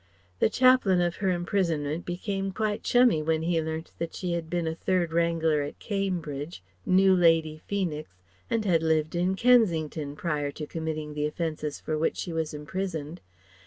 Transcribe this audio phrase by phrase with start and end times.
[0.39, 4.65] The chaplain of her imprisonment became quite chummy when he learnt that she had been
[4.65, 8.09] a Third Wrangler at Cambridge, knew Lady Feenix,
[8.49, 13.21] and had lived in Kensington prior to committing the offences for which she was imprisoned.